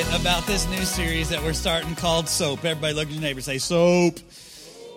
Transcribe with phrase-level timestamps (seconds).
[0.00, 2.64] excited about this new series that we're starting called Soap.
[2.64, 4.18] Everybody look at your neighbor say, Soap.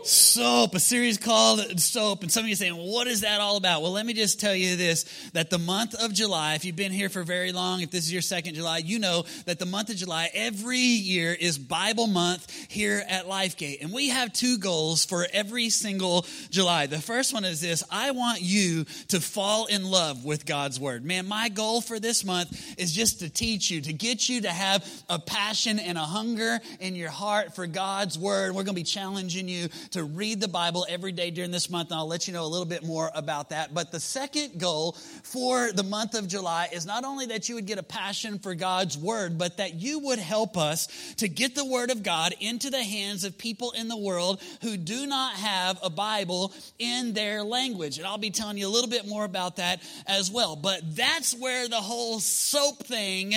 [0.05, 2.23] Soap, a series called Soap.
[2.23, 3.81] And some of you saying, what is that all about?
[3.81, 6.91] Well, let me just tell you this that the month of July, if you've been
[6.91, 9.89] here for very long, if this is your second July, you know that the month
[9.89, 13.81] of July every year is Bible month here at Lifegate.
[13.81, 16.87] And we have two goals for every single July.
[16.87, 21.05] The first one is this I want you to fall in love with God's Word.
[21.05, 24.49] Man, my goal for this month is just to teach you, to get you to
[24.49, 28.49] have a passion and a hunger in your heart for God's Word.
[28.49, 31.91] We're going to be challenging you to read the Bible every day during this month,
[31.91, 33.73] and I'll let you know a little bit more about that.
[33.73, 34.93] But the second goal
[35.23, 38.55] for the month of July is not only that you would get a passion for
[38.55, 40.87] God's Word, but that you would help us
[41.17, 44.77] to get the Word of God into the hands of people in the world who
[44.77, 47.97] do not have a Bible in their language.
[47.97, 50.55] And I'll be telling you a little bit more about that as well.
[50.55, 53.33] But that's where the whole soap thing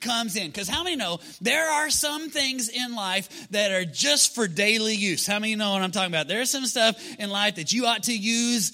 [0.00, 0.46] comes in.
[0.46, 4.94] Because how many know there are some things in life that are just for daily
[4.94, 5.26] use?
[5.26, 6.28] How many know what I'm talking about?
[6.28, 8.72] There's some stuff in life that you ought to use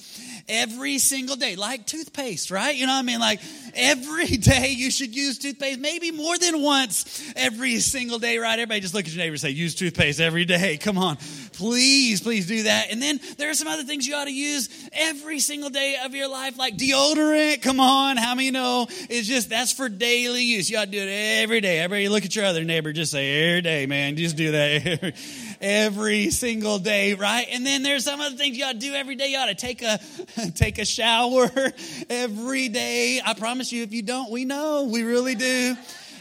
[0.49, 2.75] every single day, like toothpaste, right?
[2.75, 3.21] You know what I mean?
[3.21, 3.41] Like
[3.75, 8.53] every day you should use toothpaste, maybe more than once every single day, right?
[8.53, 10.77] Everybody just look at your neighbor and say, use toothpaste every day.
[10.81, 11.17] Come on.
[11.55, 12.91] Please, please do that.
[12.91, 16.15] And then there are some other things you ought to use every single day of
[16.15, 17.63] your life, like deodorant.
[17.63, 18.17] Come on.
[18.17, 20.69] How many know it's just, that's for daily use.
[20.69, 21.79] You ought to do it every day.
[21.79, 24.17] Everybody look at your other neighbor, just say, every day, man.
[24.17, 25.15] Just do that
[25.65, 27.47] every single day, right?
[27.51, 29.29] And then there's some other things you ought to do every day.
[29.29, 29.99] You ought to take a,
[30.55, 31.51] take a shower
[32.11, 33.21] every day.
[33.25, 34.85] I promise you, if you don't, we know.
[34.85, 35.75] We really do.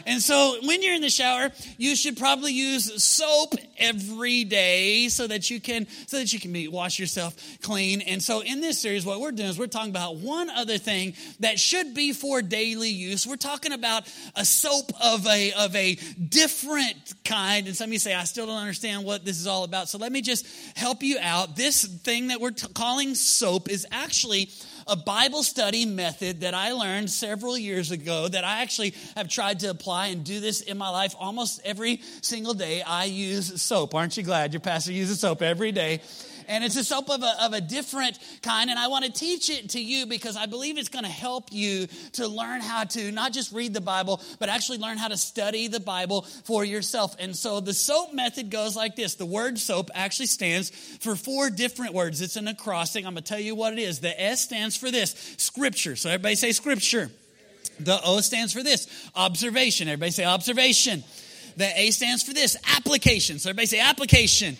[0.06, 5.26] And so when you're in the shower, you should probably use soap every day so
[5.26, 8.00] that you can so that you can be, wash yourself clean.
[8.02, 11.14] And so in this series, what we're doing is we're talking about one other thing
[11.40, 13.26] that should be for daily use.
[13.26, 14.04] We're talking about
[14.36, 17.66] a soap of a of a different kind.
[17.66, 19.88] And some of you say, I still don't understand what this is all about.
[19.88, 20.46] So let me just
[20.76, 21.56] help you out.
[21.56, 24.50] This thing that we're t- calling soap is actually
[24.86, 29.60] a Bible study method that I learned several years ago that I actually have tried
[29.60, 32.82] to apply and do this in my life almost every single day.
[32.82, 33.94] I use soap.
[33.94, 36.00] Aren't you glad your pastor uses soap every day?
[36.48, 38.70] And it's a soap of a, of a different kind.
[38.70, 41.52] And I want to teach it to you because I believe it's going to help
[41.52, 45.16] you to learn how to not just read the Bible, but actually learn how to
[45.16, 47.16] study the Bible for yourself.
[47.18, 51.50] And so the soap method goes like this the word soap actually stands for four
[51.50, 52.20] different words.
[52.20, 53.04] It's an acrostic.
[53.04, 54.00] I'm going to tell you what it is.
[54.00, 55.96] The S stands for this scripture.
[55.96, 57.10] So everybody say scripture.
[57.80, 59.88] The O stands for this observation.
[59.88, 61.02] Everybody say observation.
[61.56, 63.38] The A stands for this application.
[63.38, 64.56] So everybody say application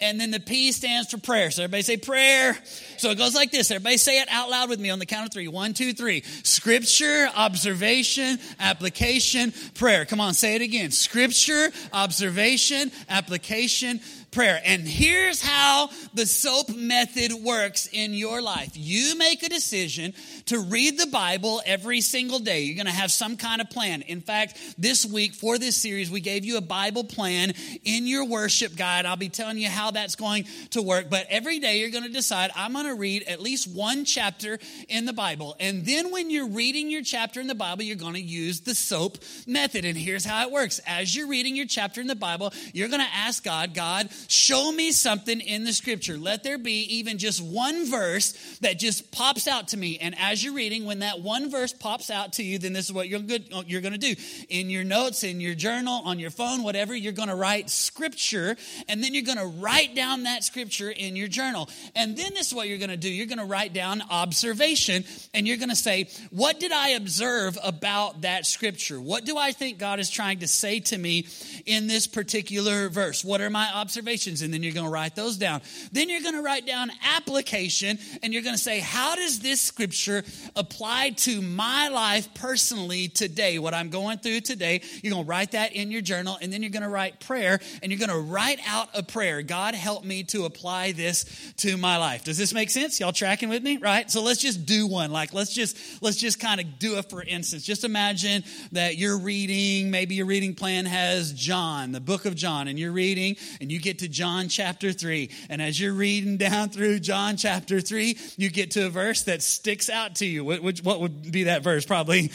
[0.00, 1.50] and then the P stands for prayer.
[1.50, 2.56] So everybody say prayer.
[2.98, 3.70] So it goes like this.
[3.70, 5.48] Everybody say it out loud with me on the count of three.
[5.48, 6.22] One, two, three.
[6.42, 10.04] Scripture, observation, application, prayer.
[10.04, 10.90] Come on, say it again.
[10.90, 14.00] Scripture, observation, application,
[14.38, 14.62] prayer.
[14.64, 18.70] And here's how the SOAP method works in your life.
[18.74, 20.14] You make a decision
[20.46, 22.60] to read the Bible every single day.
[22.60, 24.02] You're going to have some kind of plan.
[24.02, 28.26] In fact, this week for this series, we gave you a Bible plan in your
[28.26, 29.06] worship guide.
[29.06, 31.10] I'll be telling you how that's going to work.
[31.10, 34.60] But every day you're going to decide, I'm going to read at least one chapter
[34.88, 35.56] in the Bible.
[35.58, 38.76] And then when you're reading your chapter in the Bible, you're going to use the
[38.76, 39.18] SOAP
[39.48, 39.84] method.
[39.84, 40.80] And here's how it works.
[40.86, 44.70] As you're reading your chapter in the Bible, you're going to ask God, God, show
[44.70, 46.18] me something in the scripture.
[46.18, 49.96] Let there be even just one verse that just pops out to me.
[49.98, 52.92] And as you're reading, when that one verse pops out to you, then this is
[52.92, 54.14] what you're good you're going to do.
[54.50, 58.56] In your notes, in your journal, on your phone, whatever, you're going to write scripture,
[58.86, 61.70] and then you're going to write down that scripture in your journal.
[61.96, 63.08] And then this is what you're going to do.
[63.08, 67.56] You're going to write down observation, and you're going to say, "What did I observe
[67.62, 69.00] about that scripture?
[69.00, 71.26] What do I think God is trying to say to me
[71.64, 73.24] in this particular verse?
[73.24, 75.60] What are my observations?" And then you're going to write those down.
[75.92, 79.60] Then you're going to write down application, and you're going to say, "How does this
[79.60, 80.24] scripture
[80.56, 84.80] apply to my life personally today, what I'm going through today.
[85.02, 87.60] You're going to write that in your journal, and then you're going to write prayer,
[87.82, 89.42] and you're going to write out a prayer.
[89.42, 92.24] God, help me to apply this to my life.
[92.24, 93.00] Does this make sense?
[93.00, 93.76] Y'all tracking with me?
[93.76, 94.10] Right?
[94.10, 95.12] So let's just do one.
[95.12, 97.64] Like, let's just, let's just kind of do it for instance.
[97.64, 102.68] Just imagine that you're reading, maybe your reading plan has John, the book of John,
[102.68, 105.30] and you're reading, and you get to John chapter 3.
[105.48, 109.42] And as you're reading down through John chapter 3, you get to a verse that
[109.42, 110.44] sticks out to you.
[110.44, 111.84] Which, what would be that verse?
[111.84, 112.30] Probably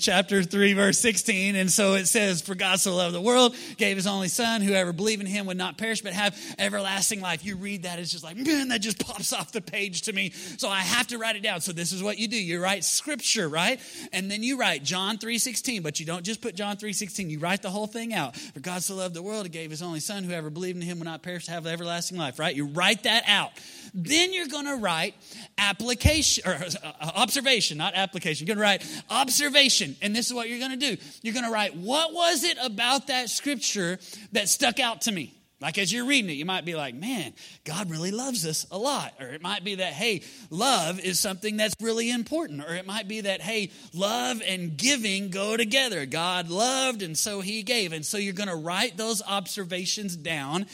[0.00, 1.56] chapter 3, verse 16.
[1.56, 4.92] And so it says, For God so loved the world, gave his only son, whoever
[4.92, 7.44] believe in him would not perish, but have everlasting life.
[7.44, 10.30] You read that, it's just like, man, that just pops off the page to me.
[10.30, 11.60] So I have to write it down.
[11.60, 12.36] So this is what you do.
[12.36, 13.80] You write scripture, right?
[14.12, 17.30] And then you write John 3.16, but you don't just put John 3.16.
[17.30, 18.36] You write the whole thing out.
[18.36, 20.98] For God so loved the world, he gave his only son, whoever believed in him
[20.98, 22.54] will not perish to have everlasting life, right?
[22.54, 23.50] You write that out.
[23.94, 25.14] Then you're going to write
[25.56, 28.46] application or uh, observation, not application.
[28.46, 29.96] You're going to write observation.
[30.02, 31.02] And this is what you're going to do.
[31.22, 33.98] You're going to write, what was it about that scripture
[34.32, 35.34] that stuck out to me?
[35.60, 37.32] Like as you're reading it, you might be like, man,
[37.64, 39.14] God really loves us a lot.
[39.18, 42.62] Or it might be that, hey, love is something that's really important.
[42.62, 46.06] Or it might be that, hey, love and giving go together.
[46.06, 47.92] God loved and so he gave.
[47.92, 50.66] And so you're going to write those observations down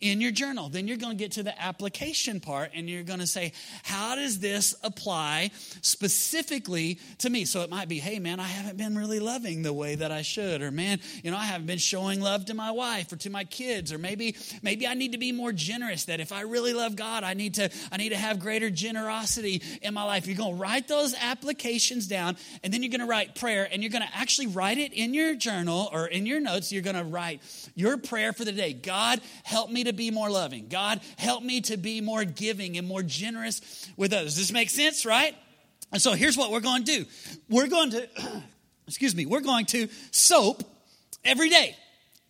[0.00, 0.68] in your journal.
[0.68, 3.52] Then you're going to get to the application part and you're going to say,
[3.82, 5.50] how does this apply
[5.82, 7.44] specifically to me?
[7.44, 10.22] So it might be, hey, man, I haven't been really loving the way that I
[10.22, 10.62] should.
[10.62, 13.44] Or, man, you know, I haven't been showing love to my wife or to my
[13.44, 13.92] kids.
[13.92, 16.04] Or maybe, maybe I need to be more generous.
[16.04, 19.62] That if I really love God, I need to, I need to have greater generosity
[19.82, 20.26] in my life.
[20.26, 23.82] You're going to write those applications down and then you're going to write prayer and
[23.82, 26.70] you're going to actually write it in your journal or in your notes.
[26.70, 27.40] You're going to write
[27.74, 28.72] your prayer for the day.
[28.72, 30.68] God, help me to be more loving.
[30.68, 34.34] God, help me to be more giving and more generous with others.
[34.34, 35.34] Does this make sense, right?
[35.92, 37.06] And so here's what we're going to do.
[37.48, 38.08] We're going to,
[38.86, 40.62] excuse me, we're going to soap
[41.24, 41.76] every day.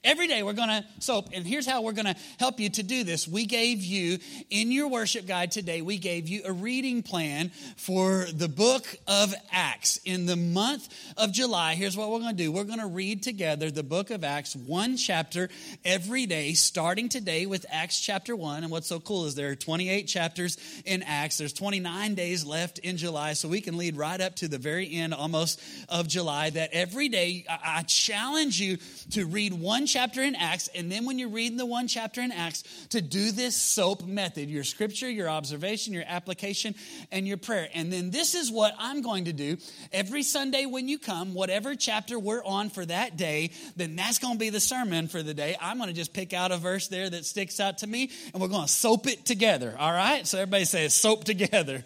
[0.05, 2.85] Every day we're going to soap, and here's how we're going to help you to
[2.85, 3.27] do this.
[3.27, 4.19] We gave you,
[4.49, 9.35] in your worship guide today, we gave you a reading plan for the book of
[9.51, 9.99] Acts.
[10.05, 13.25] In the month of July, here's what we're going to do we're going to read
[13.25, 15.49] together the book of Acts, one chapter
[15.85, 18.63] every day, starting today with Acts chapter 1.
[18.63, 22.79] And what's so cool is there are 28 chapters in Acts, there's 29 days left
[22.79, 26.51] in July, so we can lead right up to the very end almost of July.
[26.51, 28.79] That every day, I challenge you
[29.11, 32.31] to read one chapter in Acts, and then when you're reading the one chapter in
[32.31, 36.75] Acts, to do this SOAP method your scripture, your observation, your application,
[37.11, 37.69] and your prayer.
[37.75, 39.57] And then this is what I'm going to do
[39.93, 44.35] every Sunday when you come, whatever chapter we're on for that day, then that's going
[44.35, 45.57] to be the sermon for the day.
[45.61, 48.41] I'm going to just pick out a verse there that sticks out to me, and
[48.41, 49.75] we're going to soap it together.
[49.79, 50.27] All right?
[50.27, 51.85] So everybody says, soap together.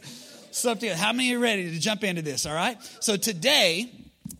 [0.50, 0.98] Soap together.
[0.98, 2.44] How many are ready to jump into this?
[2.44, 2.76] All right?
[3.00, 3.90] So today,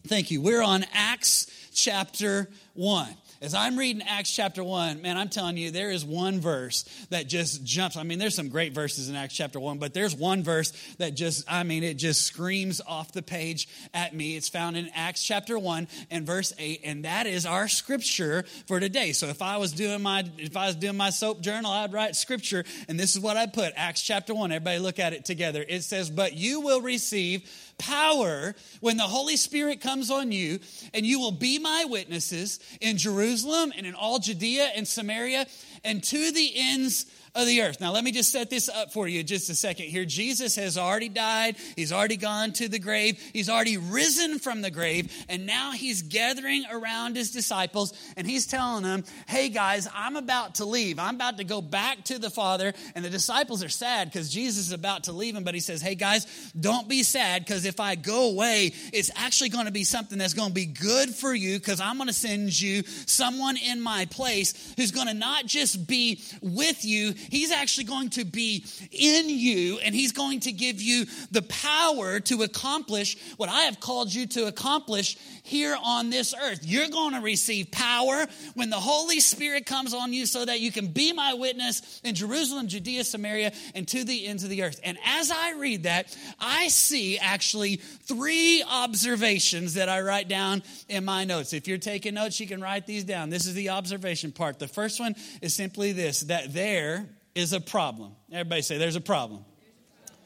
[0.07, 5.29] thank you, we're on Acts chapter 1 as I'm reading Acts chapter 1, man, I'm
[5.29, 7.97] telling you, there is one verse that just jumps.
[7.97, 11.17] I mean, there's some great verses in Acts chapter 1, but there's one verse that
[11.17, 14.37] just, I mean, it just screams off the page at me.
[14.37, 18.79] It's found in Acts chapter 1 and verse 8, and that is our scripture for
[18.79, 19.11] today.
[19.11, 22.15] So if I was doing my if I was doing my soap journal, I'd write
[22.15, 23.73] scripture, and this is what I put.
[23.75, 24.53] Acts chapter 1.
[24.53, 25.65] Everybody look at it together.
[25.69, 30.61] It says, But you will receive power when the Holy Spirit comes on you,
[30.95, 35.47] and you will be my witnesses in Jerusalem and in all Judea and Samaria
[35.85, 37.81] and to the ends of the earth.
[37.81, 40.05] Now, let me just set this up for you just a second here.
[40.05, 44.71] Jesus has already died, he's already gone to the grave, he's already risen from the
[44.71, 50.17] grave, and now he's gathering around his disciples and he's telling them, Hey guys, I'm
[50.17, 50.99] about to leave.
[50.99, 52.75] I'm about to go back to the Father.
[52.95, 55.81] And the disciples are sad because Jesus is about to leave them, but he says,
[55.81, 56.27] Hey guys,
[56.59, 60.35] don't be sad because if I go away, it's actually going to be something that's
[60.35, 64.07] going to be good for you because I'm going to send you someone in my
[64.07, 69.29] place who's going to not just be with you, He's actually going to be in
[69.29, 74.13] you and He's going to give you the power to accomplish what I have called
[74.13, 76.61] you to accomplish here on this earth.
[76.63, 80.71] You're going to receive power when the Holy Spirit comes on you so that you
[80.71, 84.81] can be my witness in Jerusalem, Judea, Samaria, and to the ends of the earth.
[84.85, 91.05] And as I read that, I see actually three observations that I write down in
[91.05, 91.53] my notes.
[91.53, 93.31] If you're taking notes, you can write these down.
[93.31, 94.59] This is the observation part.
[94.59, 98.13] The first one is simply this that there is a problem.
[98.31, 99.45] Everybody say, There's a problem.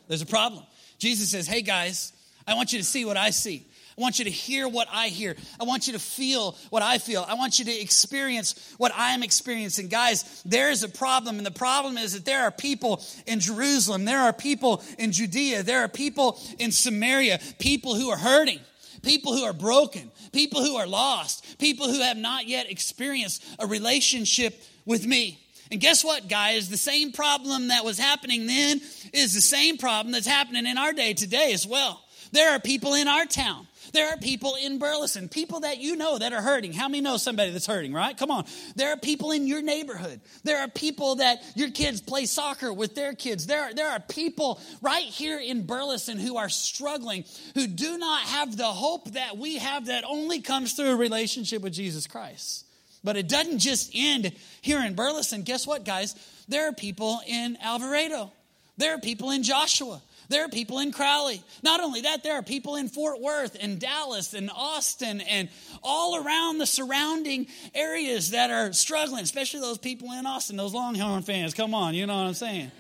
[0.08, 0.64] There's a problem.
[0.98, 2.12] Jesus says, Hey guys,
[2.46, 3.66] I want you to see what I see.
[3.98, 5.36] I want you to hear what I hear.
[5.58, 7.24] I want you to feel what I feel.
[7.26, 9.88] I want you to experience what I'm experiencing.
[9.88, 14.04] Guys, there is a problem, and the problem is that there are people in Jerusalem,
[14.04, 18.60] there are people in Judea, there are people in Samaria, people who are hurting
[19.02, 23.66] people who are broken, people who are lost, people who have not yet experienced a
[23.66, 25.45] relationship with me.
[25.70, 26.68] And guess what, guys?
[26.68, 28.80] The same problem that was happening then
[29.12, 32.02] is the same problem that's happening in our day today as well.
[32.32, 33.66] There are people in our town.
[33.92, 36.72] There are people in Burleson, people that you know that are hurting.
[36.72, 38.16] How many know somebody that's hurting, right?
[38.16, 38.44] Come on.
[38.74, 40.20] There are people in your neighborhood.
[40.44, 43.46] There are people that your kids play soccer with their kids.
[43.46, 48.22] There are, there are people right here in Burleson who are struggling, who do not
[48.22, 52.65] have the hope that we have that only comes through a relationship with Jesus Christ.
[53.06, 54.32] But it doesn't just end
[54.62, 55.42] here in Burleson.
[55.42, 56.16] Guess what, guys?
[56.48, 58.32] There are people in Alvarado.
[58.78, 60.02] There are people in Joshua.
[60.28, 61.40] There are people in Crowley.
[61.62, 65.48] Not only that, there are people in Fort Worth and Dallas and Austin and
[65.84, 67.46] all around the surrounding
[67.76, 71.54] areas that are struggling, especially those people in Austin, those Longhorn fans.
[71.54, 72.72] Come on, you know what I'm saying?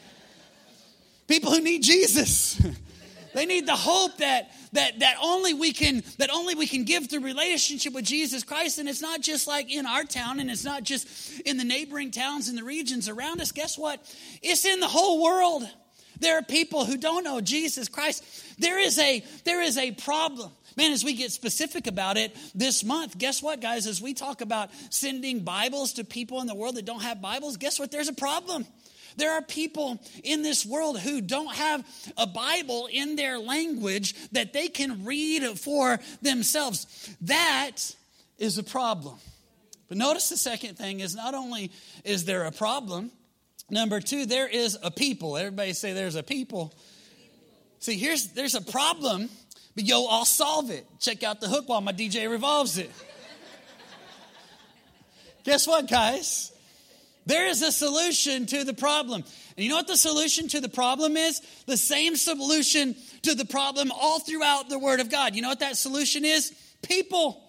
[1.28, 2.60] People who need Jesus.
[3.36, 7.08] they need the hope that that that only we can that only we can give
[7.08, 10.64] through relationship with Jesus Christ and it's not just like in our town and it's
[10.64, 14.00] not just in the neighboring towns and the regions around us guess what
[14.42, 15.68] it's in the whole world
[16.18, 18.24] there are people who don't know Jesus Christ.
[18.58, 20.50] There is a there is a problem.
[20.76, 23.86] Man, as we get specific about it this month, guess what, guys?
[23.86, 27.56] As we talk about sending Bibles to people in the world that don't have Bibles,
[27.56, 27.90] guess what?
[27.90, 28.66] There's a problem.
[29.16, 31.86] There are people in this world who don't have
[32.16, 37.16] a Bible in their language that they can read for themselves.
[37.22, 37.76] That
[38.38, 39.16] is a problem.
[39.88, 41.70] But notice the second thing is not only
[42.04, 43.10] is there a problem,
[43.68, 45.36] Number two, there is a people.
[45.36, 46.72] Everybody say there's a people.
[47.80, 49.28] See, here's there's a problem,
[49.74, 50.86] but yo, I'll solve it.
[51.00, 52.90] Check out the hook while my DJ revolves it.
[55.44, 56.52] Guess what, guys?
[57.26, 59.24] There is a solution to the problem.
[59.56, 61.40] And you know what the solution to the problem is?
[61.66, 65.34] The same solution to the problem all throughout the Word of God.
[65.34, 66.52] You know what that solution is?
[66.82, 67.42] People.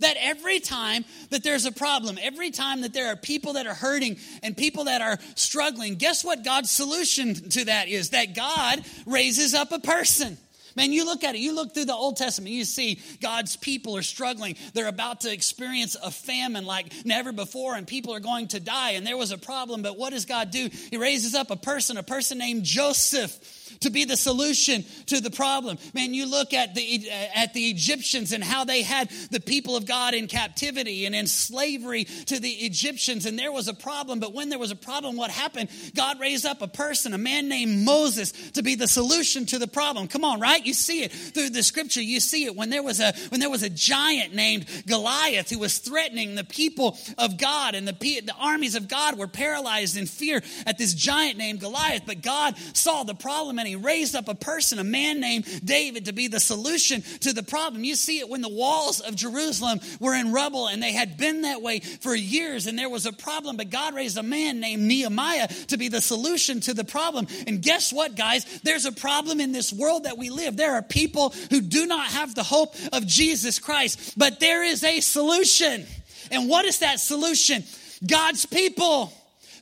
[0.00, 3.74] That every time that there's a problem, every time that there are people that are
[3.74, 8.10] hurting and people that are struggling, guess what God's solution to that is?
[8.10, 10.38] That God raises up a person.
[10.76, 13.96] Man, you look at it, you look through the Old Testament, you see God's people
[13.96, 14.56] are struggling.
[14.74, 18.92] They're about to experience a famine like never before, and people are going to die,
[18.92, 19.82] and there was a problem.
[19.82, 20.68] But what does God do?
[20.90, 25.30] He raises up a person, a person named Joseph to be the solution to the
[25.30, 25.78] problem.
[25.94, 29.86] Man, you look at the at the Egyptians and how they had the people of
[29.86, 34.34] God in captivity and in slavery to the Egyptians and there was a problem, but
[34.34, 35.68] when there was a problem what happened?
[35.94, 39.66] God raised up a person, a man named Moses to be the solution to the
[39.66, 40.08] problem.
[40.08, 40.64] Come on, right?
[40.64, 42.02] You see it through the scripture.
[42.02, 45.58] You see it when there was a when there was a giant named Goliath who
[45.58, 50.06] was threatening the people of God and the the armies of God were paralyzed in
[50.06, 54.28] fear at this giant named Goliath, but God saw the problem and he raised up
[54.28, 57.84] a person, a man named David, to be the solution to the problem.
[57.84, 61.42] You see it when the walls of Jerusalem were in rubble and they had been
[61.42, 64.82] that way for years and there was a problem, but God raised a man named
[64.82, 67.26] Nehemiah to be the solution to the problem.
[67.46, 68.44] And guess what, guys?
[68.62, 70.56] There's a problem in this world that we live.
[70.56, 74.84] There are people who do not have the hope of Jesus Christ, but there is
[74.84, 75.86] a solution.
[76.30, 77.64] And what is that solution?
[78.06, 79.12] God's people.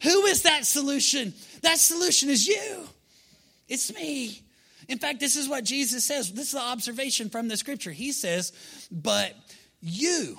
[0.02, 1.34] Who is that solution?
[1.62, 2.88] That solution is you.
[3.68, 4.42] It's me.
[4.88, 6.32] In fact, this is what Jesus says.
[6.32, 7.90] This is the observation from the scripture.
[7.90, 8.52] He says,
[8.90, 9.34] But
[9.80, 10.38] you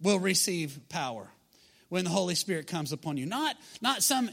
[0.00, 1.28] will receive power
[1.88, 3.26] when the Holy Spirit comes upon you.
[3.26, 4.28] Not, not some,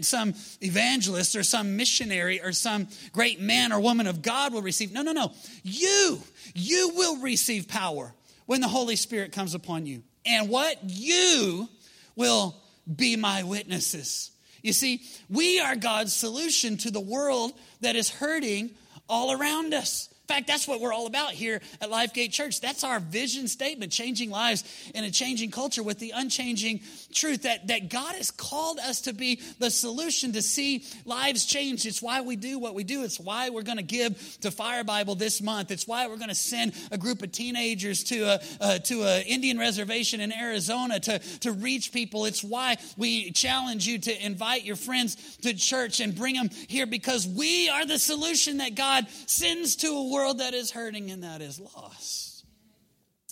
[0.00, 4.92] some evangelist or some missionary or some great man or woman of God will receive.
[4.92, 5.32] No, no, no.
[5.62, 6.20] You,
[6.54, 8.14] you will receive power
[8.46, 10.02] when the Holy Spirit comes upon you.
[10.24, 10.78] And what?
[10.82, 11.68] You
[12.16, 12.56] will
[12.92, 14.30] be my witnesses.
[14.66, 18.72] You see, we are God's solution to the world that is hurting
[19.08, 20.12] all around us.
[20.28, 22.60] In fact, that's what we're all about here at Lifegate Church.
[22.60, 26.80] That's our vision statement, changing lives in a changing culture with the unchanging
[27.14, 31.86] truth that, that God has called us to be the solution to see lives change.
[31.86, 33.04] It's why we do what we do.
[33.04, 35.70] It's why we're going to give to Fire Bible this month.
[35.70, 39.22] It's why we're going to send a group of teenagers to a, uh, to an
[39.28, 42.24] Indian reservation in Arizona to, to reach people.
[42.24, 46.86] It's why we challenge you to invite your friends to church and bring them here
[46.86, 51.22] because we are the solution that God sends to a world that is hurting and
[51.22, 52.44] that is lost.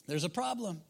[0.07, 0.81] There's a problem,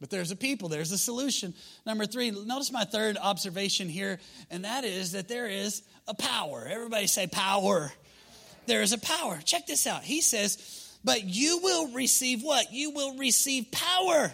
[0.00, 1.54] but there's a people, there's a solution.
[1.86, 4.18] Number three, notice my third observation here,
[4.50, 6.66] and that is that there is a power.
[6.70, 7.92] Everybody say power.
[8.66, 9.40] There is a power.
[9.44, 10.02] Check this out.
[10.02, 12.72] He says, But you will receive what?
[12.72, 14.32] You will receive power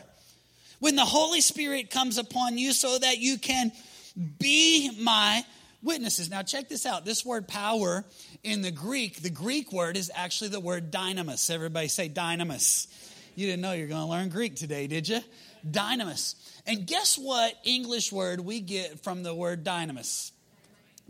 [0.81, 3.73] when the Holy Spirit comes upon you so that you can
[4.39, 5.45] be my
[5.83, 6.31] witnesses.
[6.31, 7.05] Now, check this out.
[7.05, 8.05] This word power
[8.43, 11.51] in the Greek, the Greek word is actually the word dynamis.
[11.51, 12.87] Everybody say dynamis.
[13.35, 15.21] You didn't know you're going to learn Greek today, did you?
[15.69, 16.35] Dynamis.
[16.67, 20.33] And guess what English word we get from the word dynamis?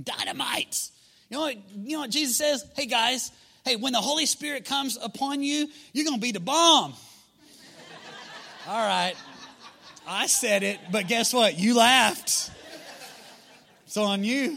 [0.03, 0.91] Dynamite.
[1.29, 2.65] You know what, you know what Jesus says?
[2.75, 3.31] Hey, guys,
[3.65, 6.95] hey, when the Holy Spirit comes upon you, you're going to be the bomb.
[8.69, 9.15] All right.
[10.07, 11.59] I said it, but guess what?
[11.59, 12.51] You laughed.
[13.91, 14.57] It's on you.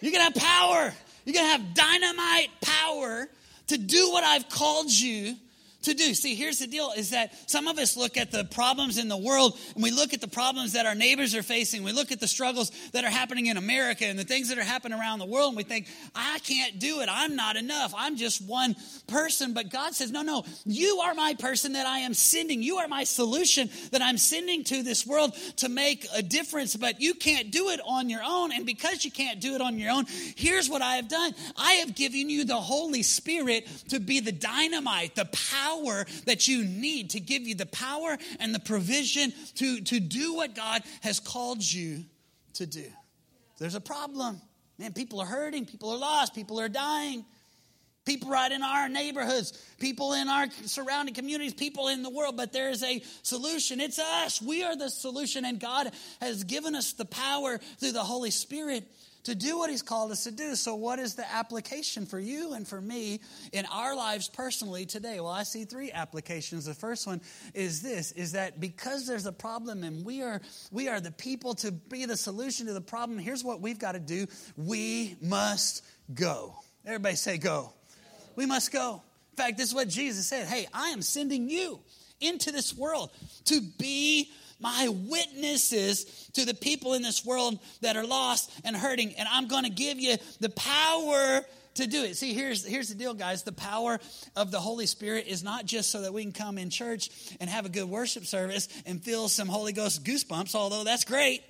[0.00, 0.94] You're going to have power.
[1.24, 3.26] You're going to have dynamite power
[3.66, 5.34] to do what I've called you
[5.86, 6.14] to do.
[6.14, 9.16] See, here's the deal is that some of us look at the problems in the
[9.16, 11.82] world and we look at the problems that our neighbors are facing.
[11.82, 14.64] We look at the struggles that are happening in America and the things that are
[14.64, 17.08] happening around the world and we think, I can't do it.
[17.10, 17.94] I'm not enough.
[17.96, 18.76] I'm just one
[19.06, 19.54] person.
[19.54, 22.62] But God says, no, no, you are my person that I am sending.
[22.62, 26.76] You are my solution that I'm sending to this world to make a difference.
[26.76, 28.52] But you can't do it on your own.
[28.52, 31.32] And because you can't do it on your own, here's what I have done.
[31.56, 35.75] I have given you the Holy Spirit to be the dynamite, the power
[36.24, 40.54] that you need to give you the power and the provision to, to do what
[40.54, 42.04] God has called you
[42.54, 42.84] to do.
[43.58, 44.40] There's a problem.
[44.78, 47.24] Man, people are hurting, people are lost, people are dying.
[48.04, 52.52] People right in our neighborhoods, people in our surrounding communities, people in the world, but
[52.52, 53.80] there is a solution.
[53.80, 54.40] It's us.
[54.40, 55.90] We are the solution, and God
[56.20, 58.84] has given us the power through the Holy Spirit
[59.26, 60.54] to do what he's called us to do.
[60.54, 63.20] So, what is the application for you and for me
[63.52, 65.18] in our lives personally today?
[65.18, 66.64] Well, I see three applications.
[66.64, 67.20] The first one
[67.52, 70.40] is this is that because there's a problem and we are
[70.70, 73.92] we are the people to be the solution to the problem, here's what we've got
[73.92, 74.26] to do.
[74.56, 76.54] We must go.
[76.84, 77.72] Everybody say go.
[78.36, 79.02] We must go.
[79.32, 80.46] In fact, this is what Jesus said.
[80.46, 81.80] Hey, I am sending you
[82.20, 83.10] into this world
[83.46, 84.30] to be
[84.60, 89.14] my witnesses to the people in this world that are lost and hurting.
[89.18, 91.42] And I'm going to give you the power
[91.74, 92.16] to do it.
[92.16, 93.42] See, here's, here's the deal, guys.
[93.42, 94.00] The power
[94.34, 97.10] of the Holy Spirit is not just so that we can come in church
[97.40, 101.42] and have a good worship service and feel some Holy Ghost goosebumps, although that's great.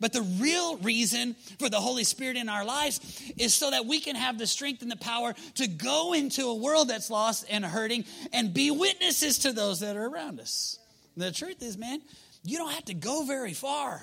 [0.00, 3.00] But the real reason for the Holy Spirit in our lives
[3.36, 6.54] is so that we can have the strength and the power to go into a
[6.54, 10.78] world that's lost and hurting and be witnesses to those that are around us.
[11.16, 12.02] The truth is, man,
[12.44, 14.02] you don't have to go very far.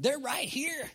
[0.00, 0.90] They're right here.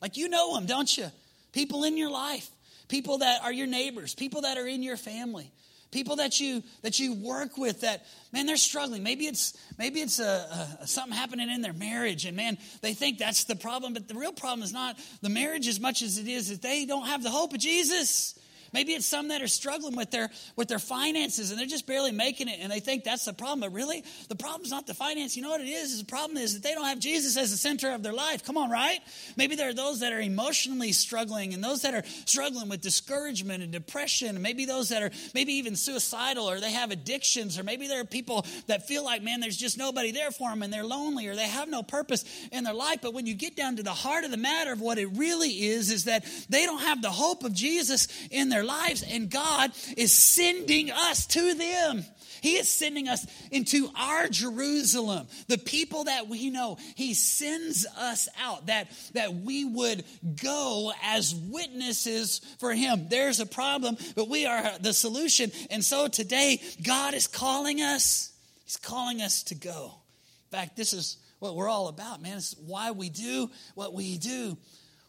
[0.00, 1.06] Like you know them, don't you?
[1.52, 2.48] People in your life,
[2.88, 5.50] people that are your neighbors, people that are in your family,
[5.94, 10.18] people that you that you work with that man they're struggling maybe it's maybe it's
[10.18, 14.08] a, a, something happening in their marriage and man they think that's the problem but
[14.08, 17.06] the real problem is not the marriage as much as it is that they don't
[17.06, 18.34] have the hope of jesus
[18.74, 22.10] Maybe it's some that are struggling with their with their finances and they're just barely
[22.10, 23.60] making it and they think that's the problem.
[23.60, 25.36] But really, the problem's not the finance.
[25.36, 25.96] You know what it is?
[25.98, 28.44] The problem is that they don't have Jesus as the center of their life.
[28.44, 28.98] Come on, right?
[29.36, 33.62] Maybe there are those that are emotionally struggling and those that are struggling with discouragement
[33.62, 34.42] and depression.
[34.42, 38.04] Maybe those that are maybe even suicidal or they have addictions or maybe there are
[38.04, 41.36] people that feel like, man, there's just nobody there for them and they're lonely or
[41.36, 42.98] they have no purpose in their life.
[43.02, 45.50] But when you get down to the heart of the matter of what it really
[45.50, 49.72] is, is that they don't have the hope of Jesus in their lives, and God
[49.96, 52.04] is sending us to them.
[52.44, 56.76] He is sending us into our Jerusalem, the people that we know.
[56.94, 60.04] He sends us out that, that we would
[60.42, 63.06] go as witnesses for Him.
[63.08, 65.52] There's a problem, but we are the solution.
[65.70, 68.30] And so today, God is calling us.
[68.64, 69.94] He's calling us to go.
[70.52, 72.36] In fact, this is what we're all about, man.
[72.36, 74.58] It's why we do what we do.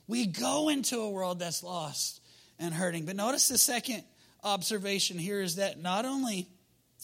[0.07, 2.21] We go into a world that's lost
[2.59, 3.05] and hurting.
[3.05, 4.03] But notice the second
[4.43, 6.47] observation here is that not only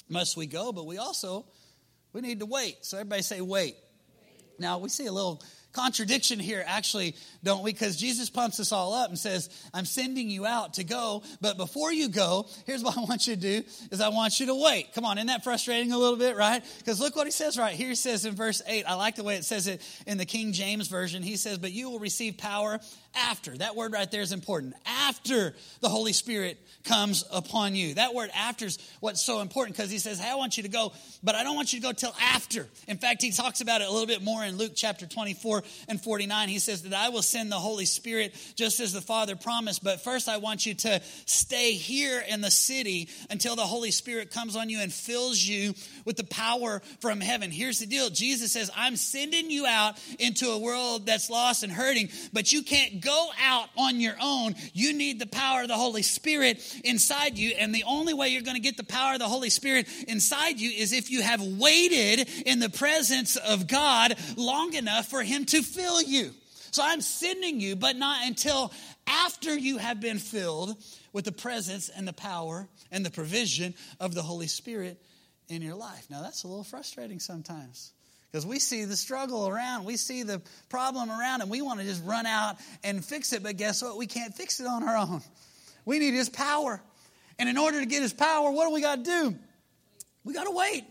[0.10, 1.46] must we go, but we also
[2.14, 2.86] we need to wait.
[2.86, 3.76] So everybody say wait.
[4.60, 5.42] Now we see a little
[5.74, 7.72] contradiction here, actually, don't we?
[7.74, 11.58] Because Jesus pumps us all up and says, I'm sending you out to go, but
[11.58, 14.56] before you go, here's what I want you to do is I want you to
[14.56, 14.94] wait.
[14.94, 16.64] Come on, isn't that frustrating a little bit, right?
[16.80, 17.90] Because look what he says right here.
[17.90, 20.54] He says in verse 8, I like the way it says it in the King
[20.54, 21.24] James Version.
[21.24, 22.80] He says, But you will receive power
[23.16, 23.58] after.
[23.58, 24.76] That word right there is important.
[24.86, 27.96] After the Holy Spirit comes upon you.
[27.96, 30.70] That word after is what's so important because he says, Hey, I want you to
[30.70, 32.68] go, but I don't want you to go till after.
[32.88, 36.02] In fact, he talks about it a little bit more in Luke chapter 24 and
[36.02, 36.50] 49.
[36.50, 40.04] He says that I will send the Holy Spirit just as the Father promised, but
[40.04, 44.56] first I want you to stay here in the city until the Holy Spirit comes
[44.56, 45.74] on you and fills you
[46.06, 47.52] with the power from heaven.
[47.52, 51.72] Here's the deal Jesus says, I'm sending you out into a world that's lost and
[51.72, 54.56] hurting, but you can't go out on your own.
[54.74, 57.52] You need the power of the Holy Spirit inside you.
[57.58, 60.60] And the only way you're going to get the power of the Holy Spirit inside
[60.60, 65.46] you is if you have waited in the presence of God long enough for Him
[65.46, 66.32] to fill you.
[66.72, 68.72] So I'm sending you, but not until
[69.06, 70.76] after you have been filled
[71.12, 74.98] with the presence and the power and the provision of the Holy Spirit
[75.50, 76.08] in your life.
[76.10, 77.92] Now, that's a little frustrating sometimes.
[78.32, 81.86] Because we see the struggle around, we see the problem around, and we want to
[81.86, 83.44] just run out and fix it.
[83.44, 83.98] But guess what?
[83.98, 85.22] We can't fix it on our own.
[85.84, 86.82] We need His power.
[87.38, 89.36] And in order to get His power, what do we got to do?
[90.24, 90.86] We got to wait.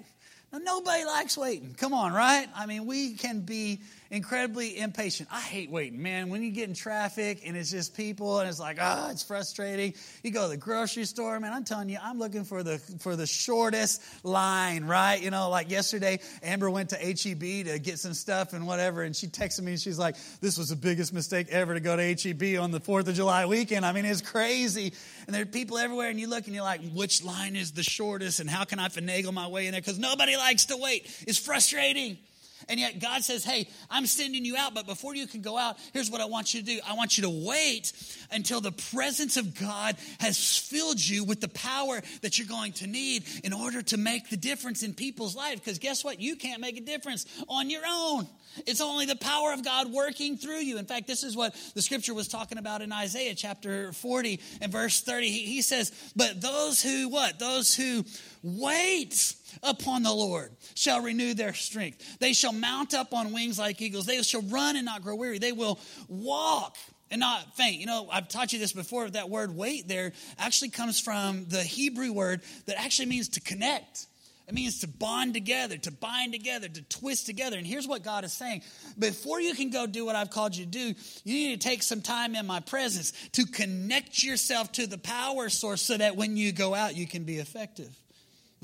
[0.52, 1.74] Now, nobody likes waiting.
[1.78, 2.46] Come on, right?
[2.54, 3.80] I mean, we can be
[4.10, 5.28] incredibly impatient.
[5.30, 6.30] I hate waiting, man.
[6.30, 9.22] When you get in traffic and it's just people and it's like, ah, oh, it's
[9.22, 9.94] frustrating.
[10.24, 11.52] You go to the grocery store, man.
[11.52, 15.22] I'm telling you, I'm looking for the for the shortest line, right?
[15.22, 19.14] You know, like yesterday, Amber went to HEB to get some stuff and whatever, and
[19.14, 22.02] she texted me and she's like, "This was the biggest mistake ever to go to
[22.02, 23.86] HEB on the Fourth of July weekend.
[23.86, 24.92] I mean, it's crazy."
[25.26, 27.84] And there are people everywhere, and you look and you're like, "Which line is the
[27.84, 28.40] shortest?
[28.40, 31.06] And how can I finagle my way in there?" Because nobody likes to wait.
[31.28, 32.18] It's frustrating.
[32.68, 35.76] And yet God says, Hey, I'm sending you out, but before you can go out,
[35.92, 36.80] here's what I want you to do.
[36.86, 37.92] I want you to wait
[38.30, 42.86] until the presence of God has filled you with the power that you're going to
[42.86, 45.60] need in order to make the difference in people's lives.
[45.60, 46.20] Because guess what?
[46.20, 48.26] You can't make a difference on your own.
[48.66, 50.78] It's only the power of God working through you.
[50.78, 54.72] In fact, this is what the scripture was talking about in Isaiah chapter 40 and
[54.72, 55.30] verse 30.
[55.30, 57.38] He, he says, But those who what?
[57.38, 58.04] Those who
[58.42, 62.18] wait upon the Lord shall renew their strength.
[62.18, 64.06] They shall mount up on wings like eagles.
[64.06, 65.38] They shall run and not grow weary.
[65.38, 66.76] They will walk
[67.10, 67.80] and not faint.
[67.80, 69.08] You know, I've taught you this before.
[69.10, 74.06] That word wait there actually comes from the Hebrew word that actually means to connect.
[74.50, 77.56] It means to bond together, to bind together, to twist together.
[77.56, 78.62] And here's what God is saying
[78.98, 81.84] before you can go do what I've called you to do, you need to take
[81.84, 86.36] some time in my presence to connect yourself to the power source so that when
[86.36, 87.96] you go out, you can be effective.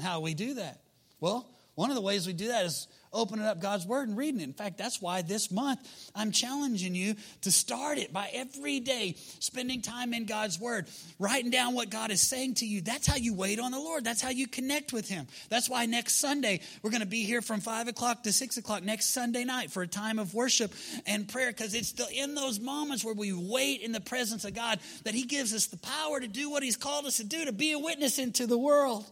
[0.01, 0.81] How we do that?
[1.21, 4.41] Well, one of the ways we do that is opening up God's Word and reading
[4.41, 4.45] it.
[4.45, 5.81] In fact, that's why this month
[6.15, 10.87] I'm challenging you to start it by every day spending time in God's Word,
[11.19, 12.81] writing down what God is saying to you.
[12.81, 14.05] That's how you wait on the Lord.
[14.05, 15.27] That's how you connect with Him.
[15.51, 18.83] That's why next Sunday we're going to be here from 5 o'clock to 6 o'clock
[18.83, 20.73] next Sunday night for a time of worship
[21.07, 24.55] and prayer because it's the, in those moments where we wait in the presence of
[24.55, 27.45] God that He gives us the power to do what He's called us to do,
[27.45, 29.05] to be a witness into the world.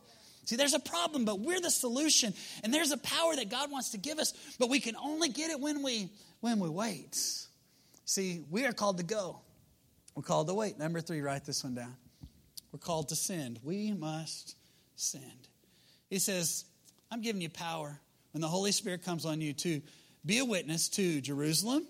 [0.45, 2.35] See, there's a problem, but we're the solution.
[2.63, 5.51] And there's a power that God wants to give us, but we can only get
[5.51, 7.17] it when we when we wait.
[8.05, 9.41] See, we are called to go.
[10.15, 10.79] We're called to wait.
[10.79, 11.97] Number three, write this one down.
[12.71, 13.61] We're called to send.
[13.63, 14.57] We must
[14.97, 15.49] send.
[16.11, 16.65] He says,
[17.11, 17.99] I'm giving you power
[18.33, 19.81] when the Holy Spirit comes on you to
[20.27, 21.87] be a witness to Jerusalem,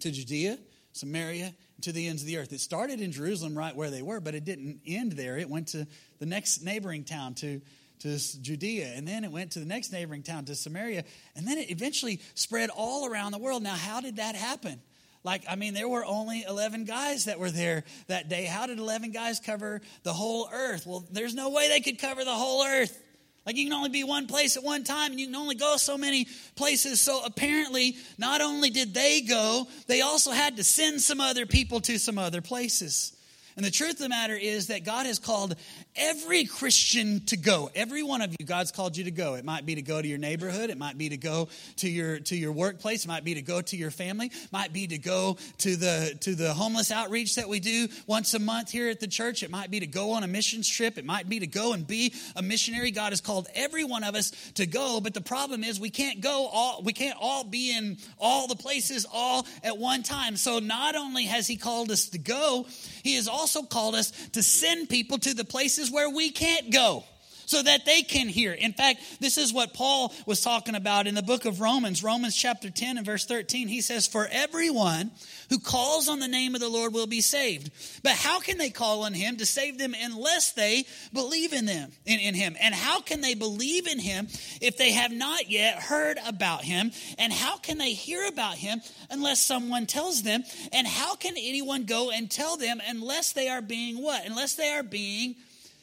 [0.00, 0.58] to Judea,
[0.92, 2.52] Samaria, to the ends of the earth.
[2.52, 5.36] It started in Jerusalem, right where they were, but it didn't end there.
[5.36, 5.86] It went to
[6.18, 7.60] the next neighboring town, to,
[8.00, 11.04] to Judea, and then it went to the next neighboring town, to Samaria,
[11.36, 13.62] and then it eventually spread all around the world.
[13.62, 14.80] Now, how did that happen?
[15.24, 18.44] Like, I mean, there were only 11 guys that were there that day.
[18.44, 20.86] How did 11 guys cover the whole earth?
[20.86, 23.02] Well, there's no way they could cover the whole earth.
[23.46, 25.76] Like you can only be one place at one time and you can only go
[25.76, 26.26] so many
[26.56, 27.00] places.
[27.00, 31.80] So apparently, not only did they go, they also had to send some other people
[31.80, 33.13] to some other places.
[33.56, 35.54] And the truth of the matter is that God has called
[35.94, 37.70] every Christian to go.
[37.74, 39.34] Every one of you, God's called you to go.
[39.34, 40.70] It might be to go to your neighborhood.
[40.70, 43.04] It might be to go to your to your workplace.
[43.04, 44.26] It might be to go to your family.
[44.26, 48.34] It might be to go to the to the homeless outreach that we do once
[48.34, 49.44] a month here at the church.
[49.44, 50.98] It might be to go on a missions trip.
[50.98, 52.90] It might be to go and be a missionary.
[52.90, 55.00] God has called every one of us to go.
[55.00, 56.82] But the problem is we can't go all.
[56.82, 60.36] We can't all be in all the places all at one time.
[60.36, 62.66] So not only has He called us to go,
[63.04, 66.72] He has also also called us to send people to the places where we can't
[66.72, 67.04] go
[67.46, 68.52] so that they can hear.
[68.52, 72.36] In fact, this is what Paul was talking about in the book of Romans, Romans
[72.36, 73.68] chapter 10 and verse 13.
[73.68, 75.10] He says, For everyone
[75.50, 77.70] who calls on the name of the Lord will be saved.
[78.02, 81.90] But how can they call on him to save them unless they believe in them,
[82.06, 82.56] in, in him?
[82.60, 84.28] And how can they believe in him
[84.60, 86.92] if they have not yet heard about him?
[87.18, 88.80] And how can they hear about him
[89.10, 90.44] unless someone tells them?
[90.72, 94.24] And how can anyone go and tell them unless they are being what?
[94.26, 95.36] Unless they are being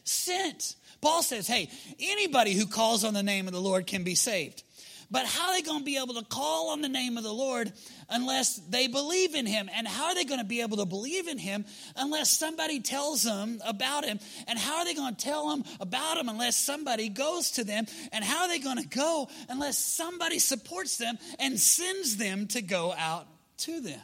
[0.04, 0.76] sent.
[1.02, 4.64] Paul says, hey, anybody who calls on the name of the Lord can be saved.
[5.12, 7.34] But how are they going to be able to call on the name of the
[7.34, 7.74] Lord
[8.10, 9.70] unless they believe in him?
[9.76, 11.66] And how are they going to be able to believe in him
[11.98, 14.20] unless somebody tells them about him?
[14.48, 17.88] And how are they going to tell them about him unless somebody goes to them?
[18.14, 22.62] And how are they going to go unless somebody supports them and sends them to
[22.62, 24.00] go out to them?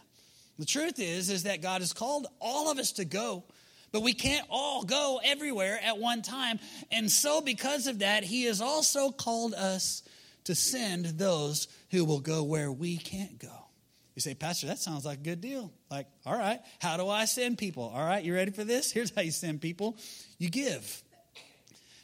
[0.60, 3.46] The truth is is that God has called all of us to go
[3.92, 6.60] but we can't all go everywhere at one time.
[6.92, 10.04] And so, because of that, He has also called us
[10.46, 13.68] to send those who will go where we can't go.
[14.16, 15.72] You say, Pastor, that sounds like a good deal.
[15.92, 17.92] Like, all right, how do I send people?
[17.94, 18.92] All right, you ready for this?
[18.94, 19.98] Here's how you send people
[20.38, 21.04] you give.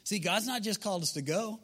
[0.04, 1.58] See, God's not just called us to go,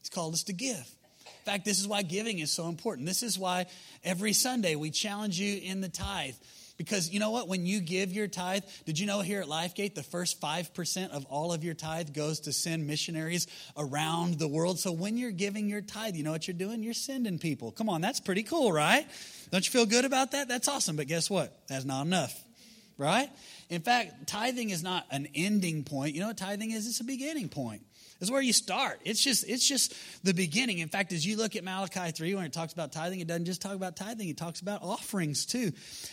[0.00, 0.76] He's called us to give.
[0.76, 3.06] In fact, this is why giving is so important.
[3.06, 3.66] This is why
[4.04, 6.34] every Sunday we challenge you in the tithe
[6.76, 7.48] Because you know what?
[7.48, 11.24] When you give your tithe, did you know here at Lifegate, the first 5% of
[11.26, 14.78] all of your tithe goes to send missionaries around the world?
[14.78, 16.82] So when you're giving your tithe, you know what you're doing?
[16.82, 17.72] You're sending people.
[17.72, 19.06] Come on, that's pretty cool, right?
[19.50, 20.48] Don't you feel good about that?
[20.48, 20.96] That's awesome.
[20.96, 21.56] But guess what?
[21.68, 22.38] That's not enough,
[22.98, 23.30] right?
[23.70, 26.14] In fact, tithing is not an ending point.
[26.14, 26.86] You know what tithing is?
[26.86, 27.82] It's a beginning point.
[28.20, 29.00] It's where you start.
[29.04, 30.78] It's just it's just the beginning.
[30.78, 33.44] In fact, as you look at Malachi 3 when it talks about tithing, it doesn't
[33.44, 35.72] just talk about tithing, it talks about offerings too.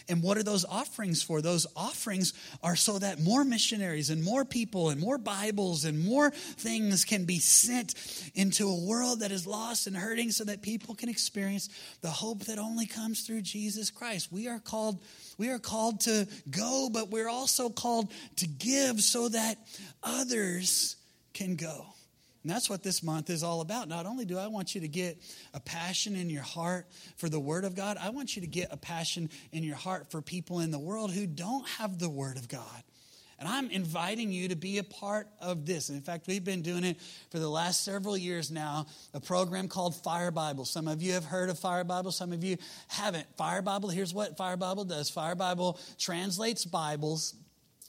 [0.10, 1.42] And what are those offerings for?
[1.42, 6.32] Those offerings are so that more missionaries and more people and more Bibles and more
[6.32, 7.96] things can be sent
[8.36, 11.70] into a world that is lost and hurting so that people can experience
[12.02, 14.32] the hope that only comes through Jesus Christ.
[14.32, 15.02] We are called
[15.38, 19.58] we are called to go, but we're also called to give so that
[20.04, 20.96] others
[21.34, 21.93] can go.
[22.44, 23.88] And that's what this month is all about.
[23.88, 25.18] Not only do I want you to get
[25.54, 28.68] a passion in your heart for the Word of God, I want you to get
[28.72, 32.38] a passion in your heart for people in the world who don't have the Word
[32.38, 32.84] of God.
[33.40, 35.90] And I'm inviting you to be a part of this.
[35.90, 36.98] And in fact, we've been doing it
[37.30, 40.66] for the last several years now, a program called Fire Bible.
[40.66, 43.26] Some of you have heard of Fire Bible, some of you haven't.
[43.36, 47.36] Fire Bible, here's what Fire Bible does Fire Bible translates Bibles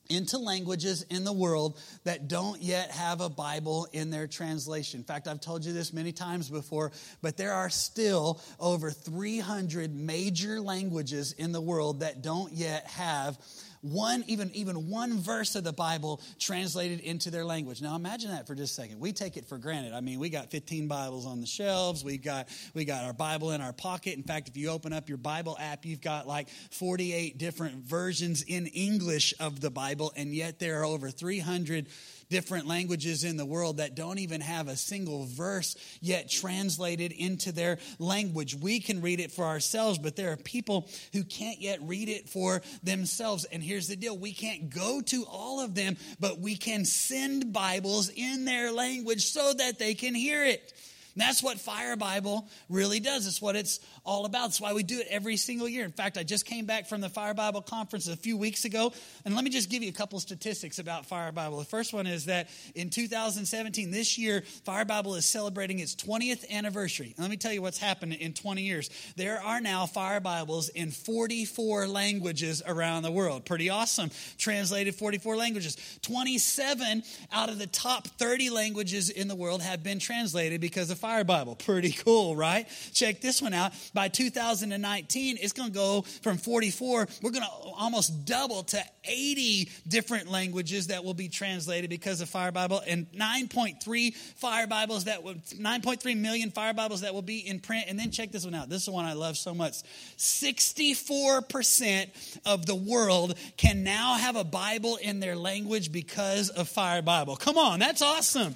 [0.08, 5.00] into languages in the world that don't yet have a Bible in their translation.
[5.00, 9.94] In fact, I've told you this many times before, but there are still over 300
[9.94, 13.38] major languages in the world that don't yet have
[13.84, 17.82] one even even one verse of the bible translated into their language.
[17.82, 18.98] Now imagine that for just a second.
[18.98, 19.92] We take it for granted.
[19.92, 22.02] I mean we got 15 bibles on the shelves.
[22.02, 24.14] We got we got our bible in our pocket.
[24.14, 28.42] In fact if you open up your bible app you've got like 48 different versions
[28.42, 31.86] in english of the bible and yet there are over 300
[32.28, 37.52] different languages in the world that don't even have a single verse yet translated into
[37.52, 38.54] their language.
[38.54, 42.28] We can read it for ourselves, but there are people who can't yet read it
[42.28, 43.44] for themselves.
[43.44, 47.52] And here's the deal we can't go to all of them, but we can send
[47.52, 50.72] Bibles in their language so that they can hear it.
[51.14, 53.26] And that's what Fire Bible really does.
[53.26, 54.46] It's what it's all about.
[54.46, 55.84] That's why we do it every single year.
[55.84, 58.92] In fact, I just came back from the Fire Bible conference a few weeks ago,
[59.24, 61.58] and let me just give you a couple statistics about Fire Bible.
[61.58, 66.50] The first one is that in 2017, this year, Fire Bible is celebrating its 20th
[66.50, 67.14] anniversary.
[67.16, 68.90] let me tell you what's happened in 20 years.
[69.16, 73.44] There are now Fire Bibles in 44 languages around the world.
[73.44, 74.10] Pretty awesome.
[74.36, 75.76] Translated 44 languages.
[76.02, 80.98] 27 out of the top 30 languages in the world have been translated because of
[81.04, 81.54] Fire Bible.
[81.54, 82.66] Pretty cool, right?
[82.94, 83.72] Check this one out.
[83.92, 89.68] By 2019, it's going to go from 44, we're going to almost double to 80
[89.86, 95.22] different languages that will be translated because of Fire Bible and 9.3 Fire Bibles that
[95.22, 97.84] will 9.3 million Fire Bibles that will be in print.
[97.86, 98.70] And then check this one out.
[98.70, 99.82] This is one I love so much.
[100.16, 107.02] 64% of the world can now have a Bible in their language because of Fire
[107.02, 107.36] Bible.
[107.36, 108.54] Come on, that's awesome.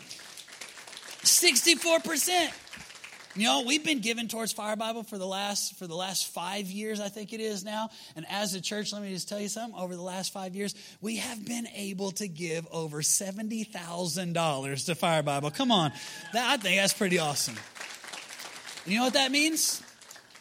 [1.22, 2.52] 64%.
[3.36, 6.66] You know, we've been giving towards Fire Bible for the last for the last five
[6.66, 7.90] years, I think it is now.
[8.16, 9.78] And as a church, let me just tell you something.
[9.78, 14.84] Over the last five years, we have been able to give over seventy thousand dollars
[14.86, 15.52] to Fire Bible.
[15.52, 15.92] Come on,
[16.32, 17.54] that, I think that's pretty awesome.
[18.86, 19.82] You know what that means?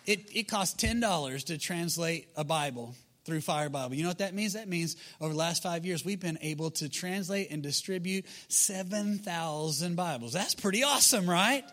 [0.07, 2.95] It it costs ten dollars to translate a Bible
[3.27, 3.93] through Fire Bible.
[3.93, 4.53] You know what that means?
[4.53, 9.95] That means over the last five years, we've been able to translate and distribute 7,000
[9.95, 10.31] Bibles.
[10.31, 11.65] That's pretty awesome, right?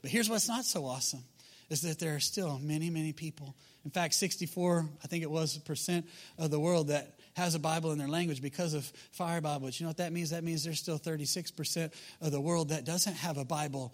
[0.00, 1.22] But here's what's not so awesome
[1.68, 3.54] is that there are still many, many people.
[3.84, 6.06] In fact, 64, I think it was, percent
[6.38, 9.66] of the world that has a Bible in their language because of Fire Bible.
[9.66, 10.30] But you know what that means?
[10.30, 13.92] That means there's still 36% of the world that doesn't have a Bible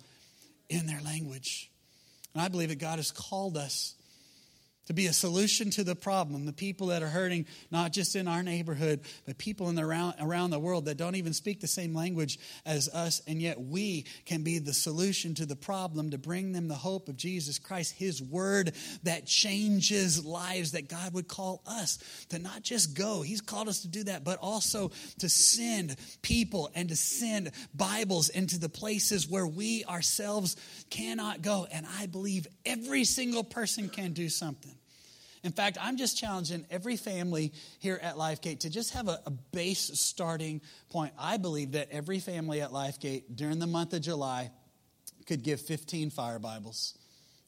[0.71, 1.73] in their language.
[2.35, 3.97] And I believe that God has called us
[4.87, 6.47] to be a solution to the problem.
[6.47, 10.15] The people that are hurting, not just in our neighborhood, but people in the around,
[10.21, 14.07] around the world that don't even speak the same language as us, and yet we
[14.25, 17.95] can be the solution to the problem to bring them the hope of Jesus Christ,
[17.97, 21.99] His word that changes lives, that God would call us
[22.31, 26.71] to not just go, He's called us to do that, but also to send people
[26.75, 30.57] and to send Bibles into the places where we ourselves
[30.91, 31.67] cannot go.
[31.71, 34.74] And I believe every single person can do something.
[35.45, 39.31] In fact, I'm just challenging every family here at Lifegate to just have a, a,
[39.31, 41.13] base starting point.
[41.19, 44.51] I believe that every family at Lifegate during the month of July
[45.27, 46.97] could give 15 fire Bibles.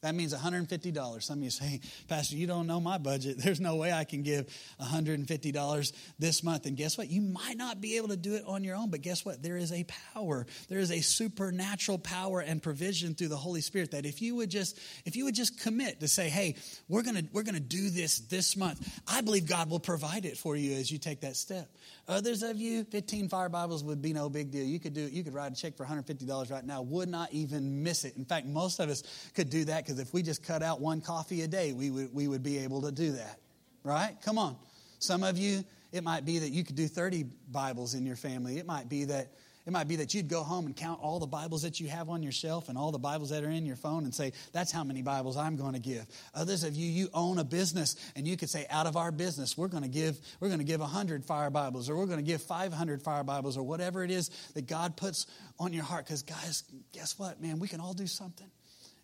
[0.01, 1.23] That means $150.
[1.23, 3.37] Some of you say, Pastor, you don't know my budget.
[3.43, 4.45] There's no way I can give
[4.79, 6.65] $150 this month.
[6.67, 7.09] And guess what?
[7.09, 9.41] You might not be able to do it on your own, but guess what?
[9.41, 10.45] There is a power.
[10.69, 14.49] There is a supernatural power and provision through the Holy Spirit that if you would
[14.49, 16.55] just if you would just commit to say, "Hey,
[16.87, 20.55] we're to we're to do this this month." I believe God will provide it for
[20.55, 21.69] you as you take that step.
[22.07, 24.63] Others of you, 15 fire Bibles would be no big deal.
[24.63, 27.33] You could do it, you could write a check for $150 right now, would not
[27.33, 28.15] even miss it.
[28.15, 30.99] In fact, most of us could do that because if we just cut out one
[30.99, 33.39] coffee a day, we would we would be able to do that.
[33.83, 34.17] Right?
[34.25, 34.57] Come on.
[34.99, 38.57] Some of you, it might be that you could do 30 Bibles in your family.
[38.57, 39.31] It might be that
[39.65, 42.09] it might be that you'd go home and count all the Bibles that you have
[42.09, 44.71] on your shelf and all the Bibles that are in your phone and say, that's
[44.71, 46.05] how many Bibles I'm going to give.
[46.33, 49.57] Others of you, you own a business and you could say, out of our business,
[49.57, 52.23] we're going to give, we're going to give 100 fire Bibles or we're going to
[52.23, 55.27] give 500 fire Bibles or whatever it is that God puts
[55.59, 56.05] on your heart.
[56.05, 57.59] Because guys, guess what, man?
[57.59, 58.47] We can all do something.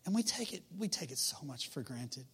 [0.05, 2.25] And we take it, we take it so much for granted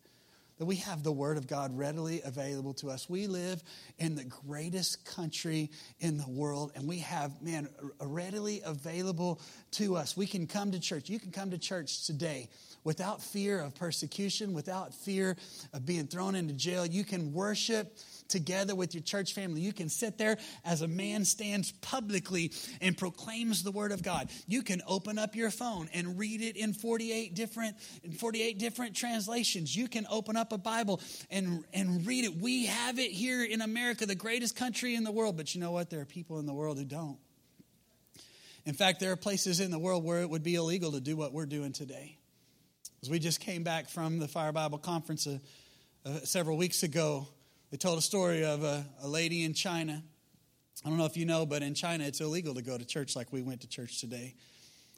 [0.59, 3.09] that we have the Word of God readily available to us.
[3.09, 3.63] We live
[3.97, 7.69] in the greatest country in the world, and we have, man,
[8.01, 9.39] readily available
[9.71, 10.17] to us.
[10.17, 11.09] We can come to church.
[11.09, 12.49] You can come to church today
[12.83, 15.37] without fear of persecution, without fear
[15.73, 16.85] of being thrown into jail.
[16.85, 17.97] You can worship
[18.29, 19.61] together with your church family.
[19.61, 24.29] You can sit there as a man stands publicly and proclaims the word of God.
[24.47, 28.95] You can open up your phone and read it in 48 different in 48 different
[28.95, 29.75] translations.
[29.75, 32.37] You can open up a Bible and and read it.
[32.37, 35.71] We have it here in America, the greatest country in the world, but you know
[35.71, 35.89] what?
[35.89, 37.17] There are people in the world who don't.
[38.65, 41.17] In fact, there are places in the world where it would be illegal to do
[41.17, 42.17] what we're doing today.
[43.01, 45.39] As we just came back from the Fire Bible Conference uh,
[46.05, 47.27] uh, several weeks ago,
[47.71, 50.01] they told a story of a, a lady in China.
[50.83, 53.15] I don't know if you know, but in China it's illegal to go to church
[53.15, 54.35] like we went to church today.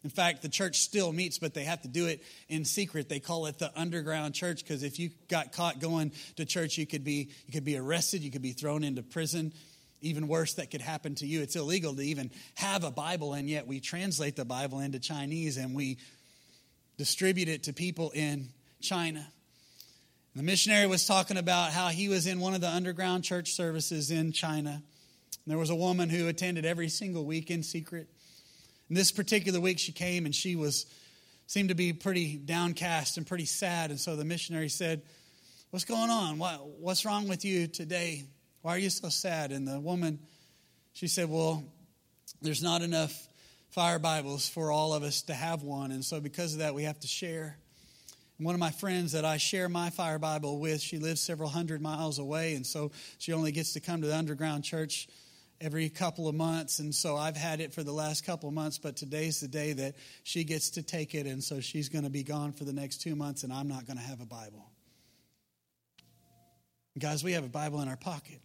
[0.03, 3.07] In fact, the church still meets, but they have to do it in secret.
[3.07, 6.87] They call it the underground church because if you got caught going to church, you
[6.87, 9.53] could be you could be arrested, you could be thrown into prison.
[10.03, 11.43] Even worse, that could happen to you.
[11.43, 15.57] It's illegal to even have a Bible, and yet we translate the Bible into Chinese
[15.57, 15.99] and we
[16.97, 18.49] distribute it to people in
[18.81, 19.27] China.
[20.33, 24.11] The missionary was talking about how he was in one of the underground church services
[24.11, 24.81] in China.
[25.45, 28.07] There was a woman who attended every single week in secret.
[28.87, 30.85] And this particular week she came and she was
[31.47, 33.89] seemed to be pretty downcast and pretty sad.
[33.89, 35.01] And so the missionary said,
[35.71, 36.37] What's going on?
[36.37, 38.23] What, what's wrong with you today?
[38.61, 39.51] Why are you so sad?
[39.51, 40.19] And the woman,
[40.93, 41.61] she said, Well,
[42.41, 43.27] there's not enough
[43.71, 45.91] fire Bibles for all of us to have one.
[45.91, 47.57] And so because of that, we have to share.
[48.41, 51.79] One of my friends that I share my fire Bible with, she lives several hundred
[51.79, 55.07] miles away, and so she only gets to come to the underground church
[55.59, 56.79] every couple of months.
[56.79, 59.73] And so I've had it for the last couple of months, but today's the day
[59.73, 62.73] that she gets to take it, and so she's going to be gone for the
[62.73, 64.65] next two months, and I'm not going to have a Bible.
[66.97, 68.41] Guys, we have a Bible in our pocket,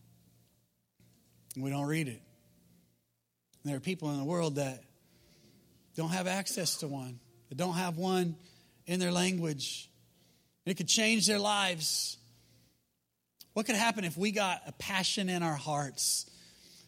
[1.54, 2.20] and we don't read it.
[3.62, 4.84] And there are people in the world that
[5.96, 8.36] don't have access to one, that don't have one
[8.86, 9.90] in their language.
[10.64, 12.16] It could change their lives.
[13.52, 16.28] What could happen if we got a passion in our hearts?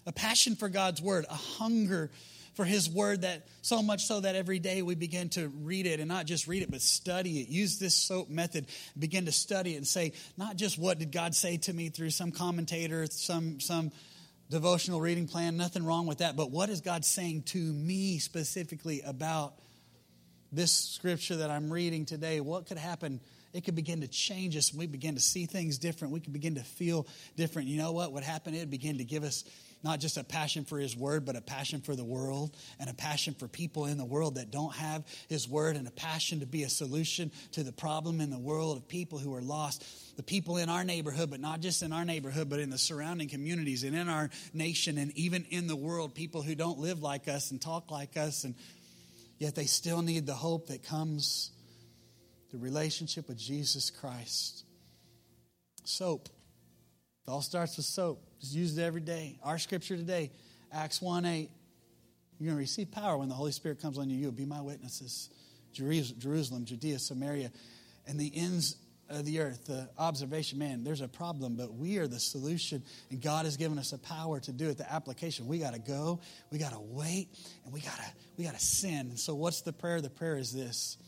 [0.07, 2.11] A passion for God's word, a hunger
[2.59, 6.01] for his word that so much so that every day we begin to read it
[6.01, 8.67] and not just read it but study it use this soap method
[8.99, 12.11] begin to study it and say not just what did god say to me through
[12.11, 13.93] some commentator some some
[14.51, 19.03] devotional reading plan nothing wrong with that but what is god saying to me specifically
[19.07, 19.55] about
[20.53, 23.21] this scripture that I'm reading today, what could happen?
[23.53, 24.73] It could begin to change us.
[24.75, 26.13] We begin to see things different.
[26.13, 27.07] We could begin to feel
[27.37, 27.69] different.
[27.69, 28.55] You know what would happen?
[28.55, 29.45] It would begin to give us
[29.83, 32.95] not just a passion for His Word, but a passion for the world and a
[32.95, 36.47] passion for people in the world that don't have His Word and a passion to
[36.47, 39.85] be a solution to the problem in the world of people who are lost.
[40.17, 43.29] The people in our neighborhood, but not just in our neighborhood, but in the surrounding
[43.29, 47.29] communities and in our nation and even in the world, people who don't live like
[47.29, 48.57] us and talk like us and
[49.39, 51.53] Yet they still need the hope that comes
[52.51, 54.65] the relationship with Jesus Christ.
[55.85, 56.29] Soap.
[57.27, 58.23] It all starts with soap.
[58.41, 59.39] Just use it every day.
[59.43, 60.33] Our scripture today,
[60.73, 61.51] Acts 1 8.
[62.39, 64.17] You're going to receive power when the Holy Spirit comes on you.
[64.17, 65.31] You'll be my witnesses.
[65.73, 67.51] Jerusalem, Judea, Samaria,
[68.07, 68.77] and the ends
[69.09, 73.21] of the earth, the observation, man, there's a problem, but we are the solution, and
[73.21, 74.79] God has given us a power to do it.
[74.79, 77.29] The application, we got to go, we got to wait,
[77.65, 78.05] and we got to
[78.37, 79.09] we got to sin.
[79.09, 80.01] And So, what's the prayer?
[80.01, 80.99] The prayer is this: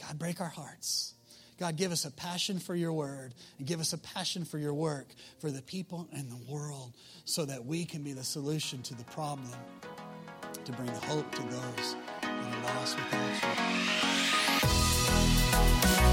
[0.00, 1.14] God, break our hearts.
[1.58, 4.74] God, give us a passion for your word and give us a passion for your
[4.74, 5.06] work
[5.40, 6.92] for the people and the world
[7.24, 9.50] so that we can be the solution to the problem
[10.64, 13.30] to bring the hope to those that are lost without
[16.00, 16.05] you.